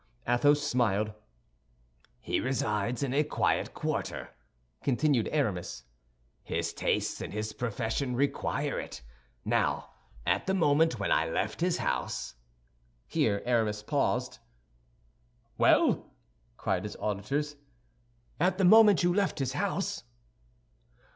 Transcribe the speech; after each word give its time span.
Athos 0.27 0.63
smiled. 0.63 1.13
"He 2.21 2.39
resides 2.39 3.03
in 3.03 3.13
a 3.13 3.23
quiet 3.23 3.75
quarter," 3.75 4.31
continued 4.81 5.29
Aramis; 5.31 5.83
"his 6.41 6.73
tastes 6.73 7.21
and 7.21 7.31
his 7.31 7.53
profession 7.53 8.15
require 8.15 8.79
it. 8.79 9.03
Now, 9.45 9.91
at 10.25 10.47
the 10.47 10.55
moment 10.55 10.99
when 10.99 11.11
I 11.11 11.29
left 11.29 11.61
his 11.61 11.77
house—" 11.77 12.33
Here 13.05 13.43
Aramis 13.45 13.83
paused. 13.83 14.39
"Well," 15.59 16.11
cried 16.57 16.81
his 16.83 16.95
auditors; 16.95 17.55
"at 18.39 18.57
the 18.57 18.65
moment 18.65 19.03
you 19.03 19.13
left 19.13 19.37
his 19.37 19.53
house?" 19.53 20.01